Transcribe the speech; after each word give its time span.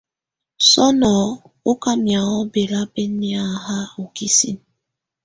Sɔnɔ́ 0.69 1.19
ɔká 1.71 1.91
mɛaŋɔ́ 2.03 2.41
bɛlabɛ́nɛ́ 2.53 3.43
ha 3.63 3.75
u 4.03 4.05
kisín. 4.15 4.57